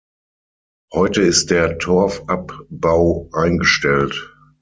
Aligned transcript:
Heute 0.95 1.21
ist 1.21 1.51
der 1.51 1.77
Torfabbau 1.77 3.29
eingestellt. 3.33 4.35